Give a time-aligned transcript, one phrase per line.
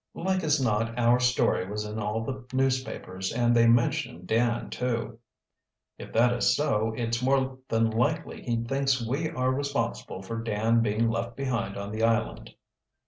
[0.15, 5.19] "Like as not our story was in all the newspapers, and they mentioned Dan too."
[5.99, 10.81] "If that is so, it's more than likely he thinks we are responsible for Dan
[10.81, 12.55] being left behind on the island."